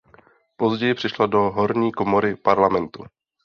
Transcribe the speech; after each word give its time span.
Později 0.55 0.93
přešla 0.93 1.25
do 1.25 1.37
horní 1.39 1.91
komory 1.91 2.35
parlamentu. 2.35 3.03